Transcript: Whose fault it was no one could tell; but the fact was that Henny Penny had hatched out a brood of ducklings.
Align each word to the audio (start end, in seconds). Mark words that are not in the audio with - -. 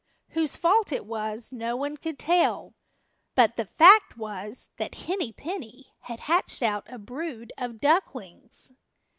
Whose 0.29 0.55
fault 0.55 0.91
it 0.91 1.05
was 1.05 1.51
no 1.53 1.75
one 1.75 1.95
could 1.95 2.17
tell; 2.17 2.73
but 3.35 3.55
the 3.55 3.65
fact 3.67 4.17
was 4.17 4.71
that 4.77 4.95
Henny 5.05 5.31
Penny 5.31 5.93
had 6.05 6.21
hatched 6.21 6.63
out 6.63 6.91
a 6.91 6.97
brood 6.97 7.53
of 7.55 7.79
ducklings. 7.79 8.71